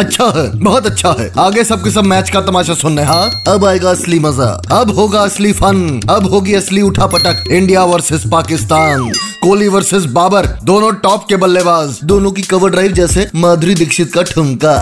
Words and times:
अच्छा 0.00 0.24
है, 0.36 0.44
बहुत 0.58 0.86
अच्छा 0.86 1.14
है। 1.18 1.30
आगे 1.38 1.62
सबके 1.64 1.90
सब 1.90 2.04
मैच 2.04 2.30
का 2.30 2.40
तमाशा 2.40 2.74
सुनने 2.74 3.02
हाँ 3.04 3.30
अब 3.48 3.64
आएगा 3.64 3.90
असली 3.90 4.18
मज़ा, 4.18 4.46
अब 4.72 4.90
होगा 4.90 5.20
असली 5.20 5.52
फन 5.52 6.00
अब 6.10 6.28
होगी 6.30 6.54
असली 6.54 6.82
उठा 6.82 7.06
पटक 7.06 7.50
India 7.50 7.84
versus 7.84 8.22
Pakistan, 8.32 9.10
Kohli 9.42 9.68
versus 9.68 10.04
Babar, 10.12 10.46
दोनों 10.64 10.92
टॉप 11.02 11.26
के 11.28 11.36
बल्लेबाज, 11.36 11.98
दोनों 12.04 12.32
की 12.32 12.42
कवर 12.42 12.70
ड्राइव 12.70 12.92
जैसे 12.92 13.28
माधुरी 13.36 13.74
दीक्षित 13.74 14.12
का 14.14 14.22
ठुमका 14.32 14.76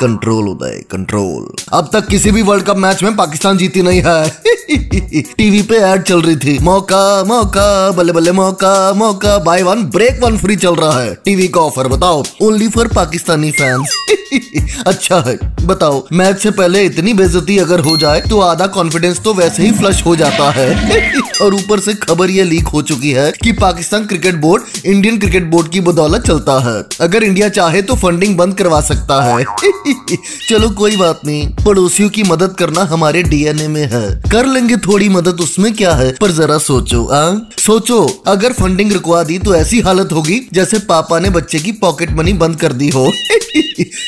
कंट्रोल 0.00 0.48
उदय 0.48 0.82
कंट्रोल 0.90 1.46
अब 1.72 1.90
तक 1.92 2.06
किसी 2.06 2.30
भी 2.30 2.42
वर्ल्ड 2.42 2.64
कप 2.64 2.76
मैच 2.76 3.02
में 3.02 3.16
पाकिस्तान 3.16 3.58
जीती 3.58 3.82
नहीं 3.82 4.02
है। 4.06 4.83
टीवी 5.00 5.62
पे 5.62 5.76
एड 5.76 6.02
चल 6.02 6.22
रही 6.22 6.36
थी। 6.36 6.58
मौका 6.58 7.24
मौका, 7.24 7.90
बल्ले 7.90 8.12
बल्ले, 8.12 8.32
मौका 8.32 8.92
मौका। 8.92 9.38
Buy 9.38 9.62
one, 9.62 9.82
break 9.82 10.20
one 10.22 10.38
free 10.38 10.56
चल 10.56 10.74
रहा 10.74 11.00
है। 11.00 11.14
टीवी 11.14 11.48
का 11.48 11.60
ऑफ़र 11.60 11.88
बताओ। 11.88 12.24
ओनली 12.42 12.68
फॉर 12.68 12.88
पाकिस्तानी 12.88 13.50
फैंस 13.50 13.94
अच्छा 14.86 15.24
है। 15.26 15.38
बताओ, 15.66 16.06
मैच 16.12 16.38
से 16.38 16.50
पहले 16.50 16.84
इतनी 16.84 17.12
बेजती 17.14 17.58
अगर 17.58 17.80
हो 17.80 17.96
जाए 17.96 18.20
तो 18.20 18.40
आधा 18.40 18.66
कॉन्फिडेंस 18.66 19.20
तो 19.20 19.34
वैसे 19.34 19.62
ही 19.62 19.72
फ्लश 19.72 20.04
हो 20.06 20.16
जाता 20.16 20.50
है। 20.50 21.12
और 21.42 21.54
ऊपर 21.54 21.80
से 21.80 21.94
खबर 21.94 22.30
ये 22.30 22.42
लीक 22.44 22.68
हो 22.68 22.82
चुकी 22.82 23.10
है 23.10 23.32
कि 23.42 23.52
Pakistan 23.52 24.06
cricket 24.06 24.34
board 24.34 24.86
Indian 24.86 25.18
cricket 25.18 25.44
board 25.44 25.68
की 25.68 25.80
बदौलत 25.80 26.26
चलता 26.26 26.58
है। 26.60 26.84
अगर 27.00 27.24
इंडिया 27.24 27.48
चाहे 27.48 27.82
तो 27.82 27.94
फंडिंग 27.94 28.36
बंद 28.36 28.54
करवा 28.54 28.80
सकता 28.80 29.22
है। 29.22 29.44
चलो 30.48 30.70
कोई 30.70 30.96
बात 30.96 31.20
नहीं। 31.26 31.48
पड़ोसियों 31.64 32.08
की 32.08 32.22
मदद 32.22 32.54
करना 32.58 32.80
हमारे 32.80 33.22
डीएनए 33.22 33.68
में 33.68 33.88
है। 33.92 34.22
कर 34.32 34.46
लेंगे 34.46 34.76
थोड़ी 34.86 35.08
मदद 35.08 35.40
उसमें 35.40 35.72
क्या 35.74 35.92
है? 35.94 36.12
पर 36.20 36.30
जरा 36.30 36.58
सोचो, 36.58 37.04
आ? 37.04 37.34
सोचो, 37.58 38.22
अगर 38.26 38.52
फंडिंग 38.52 38.92
रुकवा 38.92 39.22
दी 39.22 39.38
तो 39.38 39.54
ऐसी 39.54 39.80
हालत 39.80 40.12
होगी 40.12 40.40
जैसे 40.52 40.78
पापा 40.78 41.18
ने 41.18 41.30
बच्चे 41.30 41.58
की 41.58 41.72
पॉकेट 41.72 42.12
मनी 42.12 42.32
बंद 42.32 42.56
कर 42.56 42.72
दी 42.72 42.88
हो। 42.88 43.12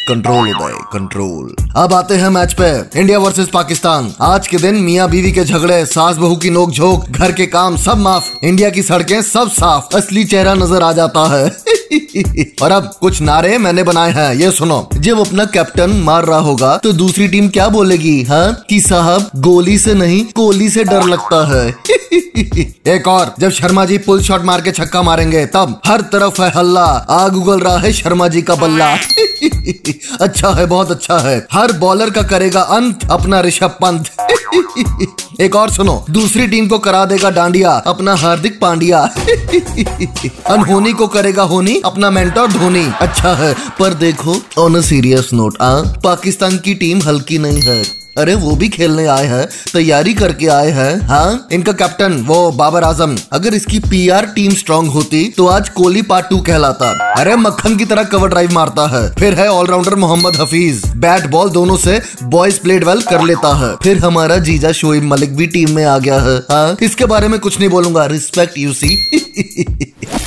कंट्रोल 0.08 0.48
उदय 0.48 0.78
कंट्रोल 0.92 1.54
अब 1.76 1.94
आते 1.94 2.14
हैं 2.14 2.28
मैच 2.28 2.52
पे। 2.60 3.00
इंडिया 3.00 3.18
वर्सेस 3.18 3.48
पाकिस्तान 3.48 4.12
आज 4.20 4.48
के 4.48 4.56
दिन 4.56 4.74
मियाँ 4.74 5.10
बीवी 5.10 5.32
के 5.32 5.44
झगड़े, 5.44 5.86
सास 5.86 6.16
बहू 6.16 6.36
की 6.36 6.50
नोक 6.50 6.70
झोंक 6.70 7.08
घर 7.10 7.32
के 7.32 7.46
काम 7.46 7.76
सब 7.76 7.98
माफ़ 7.98 8.24
इंडिया 8.44 8.70
की 8.70 8.82
सड़कें 8.82 9.22
सब 9.22 9.50
साफ़, 9.50 9.96
असली 9.96 10.24
चेहरा 10.24 10.54
नज़र 10.54 10.82
आ 10.82 10.92
जाता 10.92 11.36
है। 11.36 11.65
और 12.62 12.72
अब 12.72 12.90
कुछ 13.00 13.20
नारे 13.20 13.58
मैंने 13.58 13.82
बनाए 13.82 14.12
हैं, 14.12 14.34
ये 14.34 14.50
सुनो। 14.50 14.88
जब 14.94 15.18
अपना 15.18 15.44
कैप्टन 15.44 15.90
मार 15.90 16.24
रहा 16.24 16.38
होगा 16.38 16.76
तो 16.76 16.92
दूसरी 16.92 17.28
टीम 17.28 17.48
क्या 17.48 17.68
बोलेगी 17.68 18.22
हाँ? 18.22 18.64
कि 18.68 18.80
साहब, 18.80 19.30
गोली 19.36 19.78
से 19.78 19.94
नहीं, 19.94 20.24
कोहली 20.24 20.70
से 20.70 20.84
डर 20.84 21.02
लगता 21.02 21.46
है। 21.54 21.74
एक 22.96 23.08
और, 23.08 23.34
जब 23.38 23.50
शर्मा 23.50 23.84
जी 23.84 23.98
पुल 23.98 24.22
शॉट 24.22 24.44
मार 24.44 24.60
के 24.60 24.70
छक्का 24.70 25.02
मारेंगे, 25.02 25.46
तब 25.46 25.80
हर 25.86 26.00
तरफ़ 26.00 26.42
है 26.42 26.52
हल्ला, 26.56 26.84
आग 27.10 27.36
उगल 27.36 27.60
रहा 27.60 27.78
है 27.78 27.92
शर्मा 27.92 28.28
जी 28.28 28.42
का 28.42 28.54
बल्ला। 28.54 28.94
अच्छा 30.20 30.50
है, 30.50 30.66
बहुत 30.66 30.90
अच्छा 30.90 31.18
है। 31.18 31.46
हर 31.52 31.72
बॉलर 31.72 32.10
का 32.10 32.22
करेगा 32.22 32.60
अंत, 32.60 33.10
अपना 33.10 33.40
ऋषभ 33.40 33.70
पंत। 33.82 34.10
एक 35.40 35.56
और 35.56 35.70
सुनो, 35.70 36.04
दूसरी 36.10 36.46
टीम 36.46 36.68
को 36.68 36.78
करा 36.78 37.04
देगा 37.04 37.30
डांडिया, 37.30 37.70
अपना 37.70 38.14
हार्दिक 38.14 38.60
पांड्या। 38.60 39.00
अनहोनी 40.46 40.92
को 40.92 41.06
करेगा 41.06 41.42
होनी, 41.42 41.82
अपना 41.84 42.10
मेंटोर 42.10 42.52
धोनी। 42.52 42.86
अच्छा 43.00 43.34
है, 43.34 43.54
पर 43.78 43.94
देखो 43.94 44.36
ऑन 44.58 44.74
अ 44.74 44.80
सीरियस 44.80 45.30
नोट 45.32 45.56
आ 45.60 45.74
पाकिस्तान 45.80 46.58
की 46.58 46.74
टीम 46.74 47.02
हल्की 47.02 47.38
नहीं 47.38 47.62
है। 47.62 48.05
अरे 48.18 48.34
वो 48.34 48.54
भी 48.56 48.68
खेलने 48.68 49.06
आए 49.06 49.26
हैं, 49.26 49.46
तैयारी 49.72 50.14
करके 50.14 50.46
आए 50.48 50.70
हैं। 50.70 51.00
हाँ 51.08 51.48
इनका 51.52 51.72
कैप्टन 51.74 52.12
वो 52.26 52.50
बाबर 52.52 52.84
आज़म। 52.84 53.16
अगर 53.32 53.54
इसकी 53.54 53.78
पीआर 53.80 54.26
टीम 54.26 54.54
स्ट्रांग 54.54 54.88
होती 54.90 55.24
तो 55.36 55.46
आज 55.46 55.68
कोहली 55.70 56.02
पार्ट 56.04 56.28
टू 56.30 56.38
कहलाता। 56.40 56.90
अरे 57.12 57.34
मक्खन 57.36 57.76
की 57.76 57.84
तरह 57.84 58.04
कवर 58.06 58.28
ड्राइव 58.28 58.52
मारता 58.52 58.86
है। 58.88 59.08
फिर 59.14 59.34
है 59.34 59.48
allrounder 59.48 59.94
Mohammad 59.96 60.36
Hafeez. 60.36 60.82
Bat 60.96 61.26
ball 61.30 61.50
दोनों 61.50 61.76
से 61.76 62.00
बॉयज़ 62.24 62.60
प्लेड 62.60 62.84
वेल 62.84 63.02
कर 63.02 63.22
लेता 63.22 63.54
है। 63.56 63.74
फिर 63.82 63.98
हमारा 63.98 64.36
जीजा 64.40 64.72
शोएब 64.72 65.04
मलिक 65.04 65.36
भी 65.36 65.46
टीम 65.48 65.70
में 65.70 65.84
आ 65.84 65.98
गया 65.98 66.20
है। 66.20 66.36
हाँ 66.50 66.76
इसके 66.82 67.04
बारे 67.06 67.28
में 67.28 67.38
कुछ 67.40 67.58
नहीं 67.60 67.68
बोलूँगा। 67.70 68.06
रिस्पेक्ट 68.06 68.58
यू 68.58 68.72
सी 68.72 68.94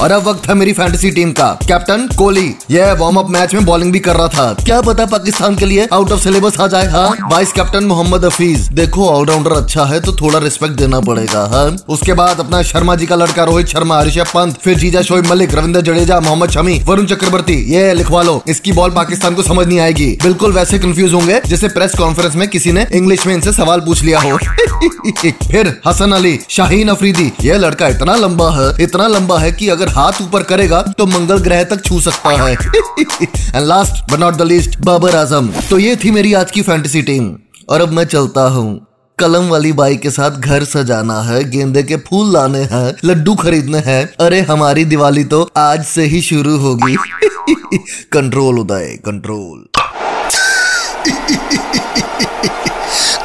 और 0.02 0.12
अब 0.12 0.28
वक्त 0.28 0.48
है 0.50 0.56
मेरी 0.56 0.74
फैंटेसी 0.74 1.12
टीम 1.12 1.32
का। 1.32 1.48
कैप्टन 1.68 2.08
कोहली 2.18 2.54
यह 2.72 2.94
वार्म 2.94 3.16
अप 3.16 3.30
मैच 3.30 3.54
में 3.54 3.66
बॉलिंग 3.66 3.92
भी 3.94 4.00
कर 4.00 4.16
रहा 4.16 4.28
था। 4.28 4.54
क्या 4.66 4.82
पता 4.82 5.06
पाकिस्तान 5.06 5.56
के 5.56 5.66
लिए 5.66 5.88
आउट 5.94 6.12
ऑफ़ 6.12 6.22
सिलेबस 6.22 6.60
आ 6.60 6.68
जाए 6.68 6.88
हाँ? 6.88 7.10
वाइस 7.32 7.52
कैप्टन 7.52 7.84
मोहम्मद 7.84 8.26
हफीज 8.26 8.68
देखो 8.74 9.08
ऑलराउंडर 9.10 9.52
अच्छा 9.52 9.86
है 9.86 10.00
तो 10.00 10.14
थोड़ा 10.14 10.40
रिस्पेक्ट 10.40 10.76
देना 10.76 11.00
पड़ेगा 11.00 11.46
हाँ? 11.54 11.76
उसके 11.90 12.14
बाद 12.14 12.40
अपना 12.40 12.62
शर्मा 12.62 12.96
जी 12.96 13.06
का 13.06 13.16
लड़का 13.16 13.44
रोहित 13.44 13.68
शर्मा 13.68 14.02
ऋषभ 14.04 14.28
पंत, 14.28 14.58
फिर 14.64 14.78
जीजा 14.78 15.02
शोएब 15.02 15.26
मलिक, 15.28 15.56
रविंद्र 15.56 15.82
जडेजा, 15.82 16.20
मोहम्मद 16.20 16.50
शमी, 16.50 16.80
वरुण 16.86 17.06
चक्रवर्ती, 17.06 17.54
ये 17.74 17.94
लिखवा 17.94 18.22
लो। 18.22 18.42
इसकी 18.48 18.72
बॉल 18.72 18.92
पाकिस्तान 18.92 19.36
को 19.36 19.44
समझ 19.44 19.68
नहीं 19.68 19.80
आएगी। 19.80 20.08
बिल्कुल 20.24 20.52
वैसे 20.52 20.80
कंफ्यूज 20.80 21.14
होंगे, 21.14 21.42
जैसे 21.48 21.68
प्रेस 21.68 21.96
कॉन्फ्रेंस 21.98 22.36
में 22.36 22.48
किसी 22.48 22.72
ने 22.72 22.88
इंग्लिश 22.94 23.26
में 23.28 23.34
इनसे 23.34 23.54
सवाल 23.54 23.80
पूछ 23.80 24.04
लिया 24.04 24.20
हो। 24.20 24.38
फिर 25.52 25.82
हसन 25.88 26.12
अली, 26.12 26.40
शाहीन 26.50 26.90
अफरीदी, 26.90 27.32
ये 27.42 27.58
लड़का 27.58 27.88
इतना 27.88 28.16
लंबा 28.16 28.50
है, 28.52 28.84
इतना 28.84 29.08
लंबा 29.08 29.40
है 29.40 29.52
कि 29.52 29.69
अगर 29.70 29.90
हाथ 29.90 30.22
ऊपर 30.22 30.44
करेगा 30.44 30.82
तो 30.98 31.06
मंगल 31.06 31.40
ग्रह 31.40 31.64
तक 31.64 31.84
छू 31.86 32.00
सकता 32.02 32.30
है। 32.42 32.54
And 32.54 33.66
last 33.66 34.12
but 34.12 34.20
not 34.20 34.36
the 34.36 34.42
least 34.42 34.80
Babar 34.82 35.16
Azam. 35.16 35.50
तो 35.70 35.80
ये 35.80 35.96
थी 35.96 36.12
मेरी 36.12 36.34
आज 36.34 36.52
की 36.52 36.62
फैंटेसी 36.62 37.02
टीम 37.02 37.34
और 37.70 37.82
अब 37.82 37.92
मैं 37.92 38.04
चलता 38.04 38.42
हूँ। 38.50 38.86
कलम 39.20 39.48
वाली 39.50 39.72
बाई 39.74 39.96
के 39.96 40.10
साथ 40.10 40.32
घर 40.32 40.64
सजाना 40.64 41.22
है, 41.22 41.44
गेंदे 41.50 41.84
के 41.84 41.96
फूल 41.98 42.32
लाने 42.34 42.60
हैं, 42.64 42.94
लड्डू 43.06 43.36
खरीदने 43.36 43.78
हैं। 43.78 44.04
अरे 44.20 44.40
हमारी 44.42 44.86
दिवाली 44.86 45.24
तो 45.24 45.42
आज 45.58 45.86
से 45.86 46.04
ही 46.04 46.22
शुरू 46.22 46.58
होगी। 46.58 46.96
कंट्रोल 48.14 48.60
उदय 48.60 48.98
कंट्रोल 49.06 49.66